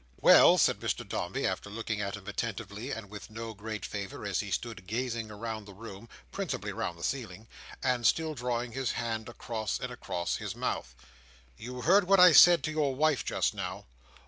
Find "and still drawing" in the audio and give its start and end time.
7.83-8.71